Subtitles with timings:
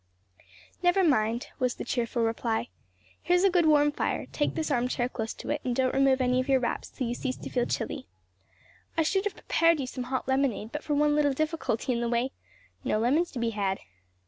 [0.81, 2.69] "Never mind," was the cheerful reply.
[3.21, 6.21] "Here's a good warm fire; take this arm chair close to it, and don't remove
[6.21, 8.07] any of your wraps till you cease to feel chilly.
[8.97, 12.09] I should have prepared you some hot lemonade but for one little difficulty in the
[12.09, 12.31] way;
[12.83, 13.77] no lemons to be had.